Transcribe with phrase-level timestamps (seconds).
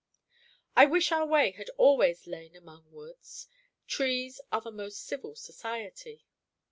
[0.75, 3.47] I wish our way had always lain among woods.
[3.85, 6.25] Trees are the most civil society.